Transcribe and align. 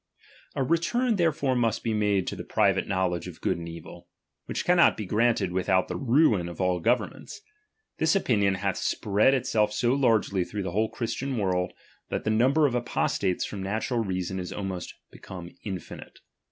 A 0.55 0.63
return 0.63 1.17
therefore 1.17 1.55
must 1.55 1.83
be 1.83 1.93
made 1.93 2.25
to 2.25 2.35
the 2.35 2.43
private 2.43 2.87
knowledge 2.87 3.27
of 3.27 3.39
good 3.39 3.59
and 3.59 3.69
evil; 3.69 4.07
which 4.47 4.65
cannot 4.65 4.97
be 4.97 5.05
granted 5.05 5.51
without 5.51 5.89
the 5.89 5.95
ruin 5.95 6.49
of 6.49 6.59
all 6.59 6.79
governments. 6.79 7.39
This 7.99 8.15
opinion 8.15 8.55
hath 8.55 8.77
spread 8.77 9.35
itself 9.35 9.71
so 9.71 9.93
largely 9.93 10.43
through 10.43 10.63
the 10.63 10.71
whole 10.71 10.89
Christian 10.89 11.37
world, 11.37 11.73
that 12.09 12.23
the 12.23 12.31
number 12.31 12.65
of 12.65 12.73
apostates 12.73 13.45
from 13.45 13.61
natural 13.61 13.99
reason 13.99 14.39
is 14.39 14.51
almost 14.51 14.91
become 15.11 15.51
infinite. 15.63 16.17